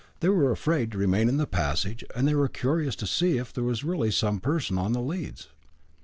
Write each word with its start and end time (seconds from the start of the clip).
They 0.19 0.29
were 0.29 0.51
afraid 0.51 0.91
to 0.93 0.97
remain 0.97 1.29
in 1.29 1.37
the 1.37 1.45
passage, 1.45 2.03
and 2.15 2.27
they 2.27 2.33
were 2.33 2.47
curious 2.47 2.95
to 2.95 3.05
see 3.05 3.37
if 3.37 3.53
there 3.53 3.63
was 3.63 3.83
really 3.83 4.09
some 4.09 4.39
person 4.39 4.79
on 4.79 4.93
the 4.93 4.99
leads. 4.99 5.49